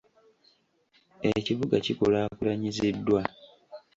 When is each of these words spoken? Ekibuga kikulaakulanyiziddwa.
Ekibuga 1.31 1.75
kikulaakulanyiziddwa. 1.85 3.21